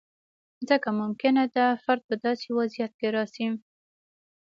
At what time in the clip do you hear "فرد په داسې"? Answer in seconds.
1.83-2.47